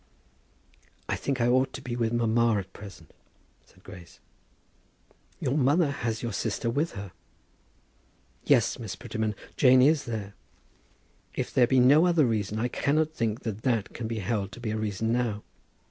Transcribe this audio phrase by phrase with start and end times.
[1.07, 3.13] "I think I ought to be with mamma at present,"
[3.67, 4.19] said Grace.
[5.39, 7.11] "Your mother has your sister with her."
[8.43, 10.33] "Yes, Miss Prettyman; Jane is there."
[11.35, 14.59] "If there be no other reason, I cannot think that that can be held to
[14.59, 15.43] be a reason now.